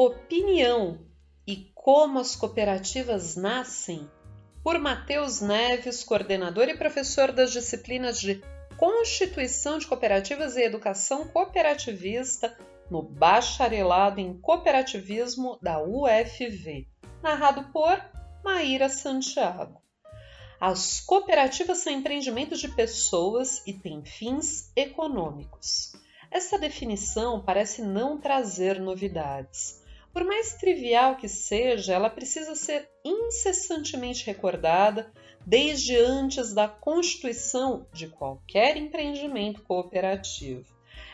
Opinião 0.00 0.96
e 1.44 1.72
como 1.74 2.20
as 2.20 2.36
cooperativas 2.36 3.34
nascem, 3.34 4.08
por 4.62 4.78
Matheus 4.78 5.40
Neves, 5.40 6.04
coordenador 6.04 6.68
e 6.68 6.76
professor 6.76 7.32
das 7.32 7.50
disciplinas 7.50 8.20
de 8.20 8.40
Constituição 8.76 9.76
de 9.76 9.88
Cooperativas 9.88 10.54
e 10.54 10.62
Educação 10.62 11.26
Cooperativista 11.26 12.56
no 12.88 13.02
Bacharelado 13.02 14.20
em 14.20 14.38
Cooperativismo 14.40 15.58
da 15.60 15.82
UFV. 15.82 16.86
Narrado 17.20 17.64
por 17.72 18.00
Maíra 18.44 18.88
Santiago. 18.88 19.82
As 20.60 21.00
cooperativas 21.00 21.78
são 21.78 21.92
empreendimentos 21.92 22.60
de 22.60 22.68
pessoas 22.68 23.66
e 23.66 23.72
têm 23.72 24.04
fins 24.04 24.70
econômicos. 24.76 25.90
Essa 26.30 26.56
definição 26.56 27.42
parece 27.42 27.82
não 27.82 28.20
trazer 28.20 28.78
novidades. 28.80 29.87
Por 30.18 30.26
mais 30.26 30.54
trivial 30.54 31.14
que 31.14 31.28
seja, 31.28 31.94
ela 31.94 32.10
precisa 32.10 32.56
ser 32.56 32.90
incessantemente 33.04 34.26
recordada 34.26 35.12
desde 35.46 35.94
antes 35.94 36.52
da 36.52 36.66
constituição 36.66 37.86
de 37.92 38.08
qualquer 38.08 38.76
empreendimento 38.76 39.62
cooperativo. 39.62 40.66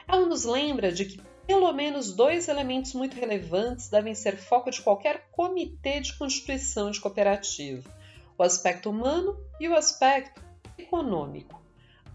Ela 0.09 0.25
nos 0.25 0.47
lembra 0.47 0.91
de 0.91 1.05
que 1.05 1.21
pelo 1.47 1.71
menos 1.75 2.15
dois 2.15 2.49
elementos 2.49 2.95
muito 2.95 3.15
relevantes 3.15 3.91
devem 3.91 4.15
ser 4.15 4.39
foco 4.39 4.71
de 4.71 4.81
qualquer 4.81 5.29
comitê 5.33 6.01
de 6.01 6.17
constituição 6.17 6.91
de 6.91 6.99
cooperativa: 6.99 7.95
o 8.39 8.43
aspecto 8.43 8.89
humano 8.89 9.37
e 9.61 9.69
o 9.69 9.77
aspecto 9.77 10.43
econômico. 10.79 11.64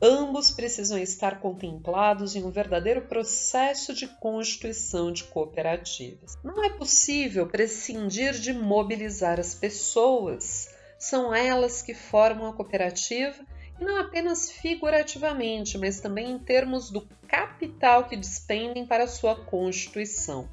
Ambos 0.01 0.49
precisam 0.49 0.97
estar 0.97 1.41
contemplados 1.41 2.33
em 2.33 2.45
um 2.45 2.49
verdadeiro 2.49 3.01
processo 3.01 3.93
de 3.93 4.07
constituição 4.07 5.11
de 5.11 5.25
cooperativas. 5.25 6.37
Não 6.41 6.63
é 6.63 6.69
possível 6.69 7.45
prescindir 7.47 8.31
de 8.31 8.53
mobilizar 8.53 9.41
as 9.41 9.53
pessoas. 9.53 10.73
São 10.97 11.35
elas 11.35 11.81
que 11.81 11.93
formam 11.93 12.47
a 12.47 12.53
cooperativa 12.53 13.43
e 13.77 13.83
não 13.83 13.97
apenas 13.97 14.49
figurativamente, 14.49 15.77
mas 15.77 15.99
também 15.99 16.31
em 16.31 16.39
termos 16.39 16.89
do 16.89 17.05
capital 17.27 18.07
que 18.07 18.15
despendem 18.15 18.85
para 18.85 19.05
sua 19.05 19.35
constituição. 19.35 20.49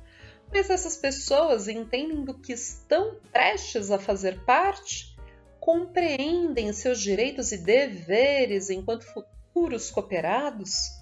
Mas 0.53 0.71
essas 0.71 0.97
pessoas 0.97 1.69
entendem 1.69 2.25
do 2.25 2.35
que 2.35 2.53
estão 2.53 3.17
prestes 3.33 3.93
a 3.93 3.99
fazer 3.99 4.41
parte? 4.45 5.17
Compreendem 5.61 6.73
seus 6.73 7.01
direitos 7.01 7.53
e 7.53 7.59
deveres 7.59 8.71
enquanto 8.71 9.05
futuros 9.57 9.91
cooperados 9.91 11.01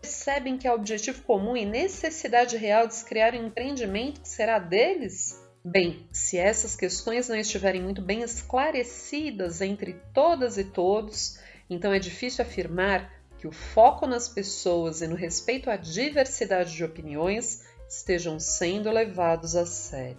percebem 0.00 0.56
que 0.56 0.66
há 0.66 0.72
objetivo 0.72 1.22
comum 1.22 1.54
e 1.54 1.66
necessidade 1.66 2.56
real 2.56 2.86
de 2.86 2.94
se 2.94 3.04
criar 3.04 3.34
um 3.34 3.48
empreendimento 3.48 4.22
que 4.22 4.28
será 4.30 4.58
deles? 4.58 5.38
Bem, 5.62 6.08
se 6.10 6.38
essas 6.38 6.74
questões 6.74 7.28
não 7.28 7.36
estiverem 7.36 7.82
muito 7.82 8.00
bem 8.00 8.22
esclarecidas 8.22 9.60
entre 9.60 10.00
todas 10.14 10.56
e 10.56 10.64
todos, 10.64 11.38
então 11.68 11.92
é 11.92 11.98
difícil 11.98 12.42
afirmar 12.42 13.12
que 13.38 13.46
o 13.46 13.52
foco 13.52 14.06
nas 14.06 14.26
pessoas 14.30 15.02
e 15.02 15.06
no 15.06 15.14
respeito 15.14 15.68
à 15.68 15.76
diversidade 15.76 16.74
de 16.74 16.82
opiniões 16.82 17.64
estejam 17.86 18.40
sendo 18.40 18.90
levados 18.90 19.54
a 19.54 19.66
sério. 19.66 20.16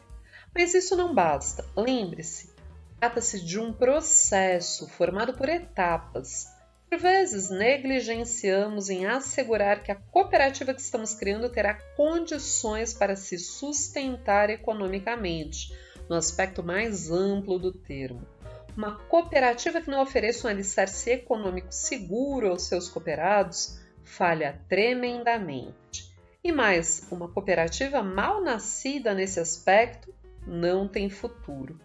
Mas 0.54 0.76
isso 0.76 0.96
não 0.96 1.16
basta. 1.16 1.66
Lembre-se, 1.76 2.52
trata-se 3.00 3.44
de 3.44 3.60
um 3.60 3.74
processo 3.74 4.88
formado 4.88 5.34
por 5.34 5.50
etapas 5.50 6.61
por 6.92 7.00
vezes, 7.00 7.50
negligenciamos 7.50 8.90
em 8.90 9.06
assegurar 9.06 9.82
que 9.82 9.94
a 9.94 9.96
cooperativa 9.96 10.74
que 10.74 10.82
estamos 10.82 11.14
criando 11.14 11.48
terá 11.48 11.76
condições 11.96 12.94
para 12.94 13.16
se 13.16 13.38
sustentar 13.38 14.50
economicamente, 14.50 15.74
no 16.10 16.18
aspecto 16.18 16.62
mais 16.62 17.10
amplo 17.10 17.58
do 17.58 17.72
termo. 17.72 18.28
Uma 18.76 18.98
cooperativa 19.06 19.80
que 19.80 19.90
não 19.90 20.02
ofereça 20.02 20.46
um 20.46 20.52
alicerce 20.52 21.12
econômico 21.12 21.72
seguro 21.72 22.50
aos 22.50 22.64
seus 22.64 22.90
cooperados 22.90 23.80
falha 24.04 24.60
tremendamente. 24.68 26.14
E 26.44 26.52
mais, 26.52 27.08
uma 27.10 27.30
cooperativa 27.30 28.04
mal 28.04 28.44
nascida 28.44 29.14
nesse 29.14 29.40
aspecto 29.40 30.14
não 30.46 30.90
tem 30.90 31.10
futuro. 31.10 31.80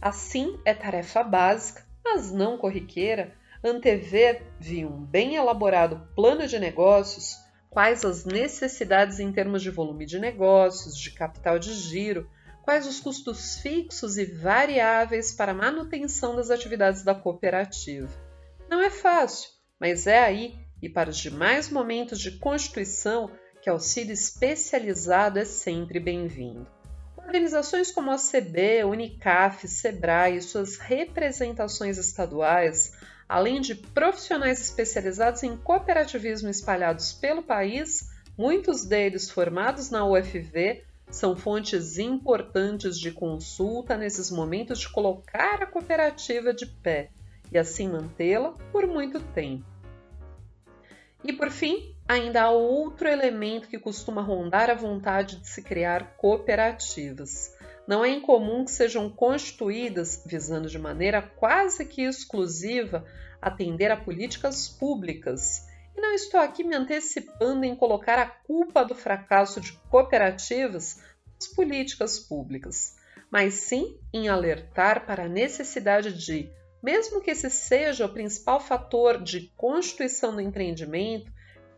Assim, 0.00 0.60
é 0.64 0.72
tarefa 0.72 1.24
básica, 1.24 1.84
mas 2.04 2.30
não 2.30 2.56
corriqueira, 2.56 3.34
antever 3.64 4.42
via 4.60 4.86
um 4.86 5.02
bem 5.02 5.34
elaborado 5.34 6.06
plano 6.14 6.46
de 6.46 6.58
negócios 6.58 7.42
quais 7.74 8.04
as 8.04 8.24
necessidades 8.24 9.18
em 9.18 9.32
termos 9.32 9.60
de 9.60 9.68
volume 9.68 10.06
de 10.06 10.20
negócios, 10.20 10.96
de 10.96 11.10
capital 11.10 11.58
de 11.58 11.74
giro, 11.74 12.30
quais 12.62 12.86
os 12.86 13.00
custos 13.00 13.58
fixos 13.58 14.16
e 14.16 14.24
variáveis 14.24 15.32
para 15.32 15.50
a 15.50 15.54
manutenção 15.56 16.36
das 16.36 16.50
atividades 16.50 17.02
da 17.02 17.16
cooperativa. 17.16 18.08
Não 18.70 18.80
é 18.80 18.90
fácil, 18.90 19.50
mas 19.80 20.06
é 20.06 20.20
aí 20.20 20.54
e 20.80 20.88
para 20.88 21.10
os 21.10 21.16
demais 21.16 21.68
momentos 21.68 22.20
de 22.20 22.38
constituição 22.38 23.28
que 23.60 23.68
auxílio 23.68 24.12
especializado 24.12 25.38
é 25.40 25.44
sempre 25.44 25.98
bem-vindo. 25.98 26.66
Organizações 27.16 27.90
como 27.90 28.12
a 28.12 28.16
CB, 28.16 28.84
Unicaf, 28.84 29.66
Sebrae 29.66 30.36
e 30.36 30.42
suas 30.42 30.76
representações 30.76 31.98
estaduais 31.98 32.92
Além 33.28 33.60
de 33.60 33.74
profissionais 33.74 34.60
especializados 34.60 35.42
em 35.42 35.56
cooperativismo 35.56 36.50
espalhados 36.50 37.12
pelo 37.12 37.42
país, 37.42 38.10
muitos 38.36 38.84
deles 38.84 39.30
formados 39.30 39.90
na 39.90 40.04
UFV 40.06 40.84
são 41.10 41.36
fontes 41.36 41.98
importantes 41.98 42.98
de 42.98 43.12
consulta 43.12 43.96
nesses 43.96 44.30
momentos 44.30 44.80
de 44.80 44.88
colocar 44.88 45.62
a 45.62 45.66
cooperativa 45.66 46.52
de 46.52 46.66
pé 46.66 47.10
e 47.50 47.58
assim 47.58 47.88
mantê-la 47.88 48.52
por 48.72 48.86
muito 48.86 49.20
tempo. 49.20 49.64
E 51.22 51.32
por 51.32 51.50
fim, 51.50 51.94
ainda 52.06 52.42
há 52.42 52.50
outro 52.50 53.08
elemento 53.08 53.68
que 53.68 53.78
costuma 53.78 54.20
rondar 54.20 54.68
a 54.68 54.74
vontade 54.74 55.36
de 55.40 55.48
se 55.48 55.62
criar 55.62 56.16
cooperativas. 56.16 57.54
Não 57.86 58.04
é 58.04 58.08
incomum 58.08 58.64
que 58.64 58.70
sejam 58.70 59.10
constituídas 59.10 60.22
visando 60.24 60.68
de 60.68 60.78
maneira 60.78 61.20
quase 61.20 61.84
que 61.84 62.02
exclusiva 62.02 63.04
atender 63.40 63.90
a 63.90 63.96
políticas 63.96 64.68
públicas. 64.68 65.66
E 65.94 66.00
não 66.00 66.14
estou 66.14 66.40
aqui 66.40 66.64
me 66.64 66.74
antecipando 66.74 67.64
em 67.64 67.76
colocar 67.76 68.18
a 68.18 68.26
culpa 68.26 68.84
do 68.84 68.94
fracasso 68.94 69.60
de 69.60 69.72
cooperativas 69.90 71.02
nas 71.34 71.46
políticas 71.48 72.18
públicas, 72.18 72.96
mas 73.30 73.54
sim 73.54 73.98
em 74.12 74.28
alertar 74.28 75.04
para 75.04 75.24
a 75.24 75.28
necessidade 75.28 76.12
de, 76.12 76.50
mesmo 76.82 77.20
que 77.20 77.30
esse 77.30 77.50
seja 77.50 78.06
o 78.06 78.12
principal 78.12 78.60
fator 78.60 79.22
de 79.22 79.52
constituição 79.56 80.34
do 80.34 80.40
empreendimento, 80.40 81.30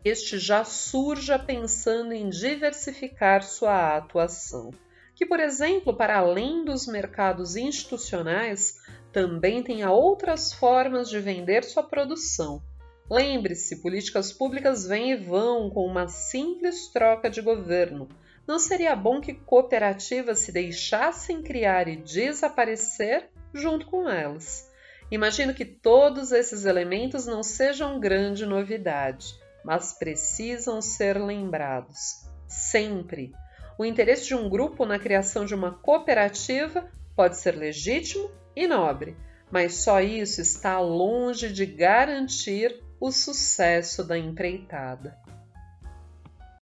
este 0.05 0.39
já 0.39 0.63
surja 0.63 1.37
pensando 1.37 2.13
em 2.13 2.29
diversificar 2.29 3.43
sua 3.43 3.97
atuação. 3.97 4.71
Que, 5.17 5.25
por 5.25 5.39
exemplo, 5.39 5.95
para 5.95 6.19
além 6.19 6.63
dos 6.63 6.85
mercados 6.85 7.55
institucionais, 7.55 8.75
também 9.11 9.63
tenha 9.63 9.89
outras 9.89 10.53
formas 10.53 11.09
de 11.09 11.19
vender 11.19 11.63
sua 11.63 11.81
produção. 11.81 12.61
Lembre-se, 13.09 13.81
políticas 13.81 14.31
públicas 14.31 14.85
vêm 14.85 15.13
e 15.13 15.15
vão 15.15 15.71
com 15.71 15.87
uma 15.87 16.07
simples 16.07 16.89
troca 16.89 17.31
de 17.31 17.41
governo. 17.41 18.07
Não 18.45 18.59
seria 18.59 18.95
bom 18.95 19.19
que 19.19 19.33
cooperativas 19.33 20.37
se 20.37 20.51
deixassem 20.51 21.41
criar 21.41 21.87
e 21.87 21.95
desaparecer 21.97 23.27
junto 23.51 23.87
com 23.87 24.07
elas? 24.07 24.69
Imagino 25.09 25.51
que 25.51 25.65
todos 25.65 26.31
esses 26.31 26.63
elementos 26.63 27.25
não 27.25 27.41
sejam 27.41 27.99
grande 27.99 28.45
novidade, 28.45 29.33
mas 29.65 29.97
precisam 29.97 30.79
ser 30.79 31.17
lembrados. 31.19 32.27
Sempre. 32.45 33.33
O 33.77 33.85
interesse 33.85 34.27
de 34.27 34.35
um 34.35 34.49
grupo 34.49 34.85
na 34.85 34.97
criação 34.97 35.45
de 35.45 35.53
uma 35.53 35.71
cooperativa 35.71 36.89
pode 37.15 37.37
ser 37.37 37.55
legítimo 37.55 38.31
e 38.55 38.67
nobre, 38.67 39.15
mas 39.51 39.75
só 39.83 40.01
isso 40.01 40.41
está 40.41 40.79
longe 40.79 41.51
de 41.51 41.65
garantir 41.65 42.83
o 42.99 43.11
sucesso 43.11 44.03
da 44.03 44.17
empreitada. 44.17 45.15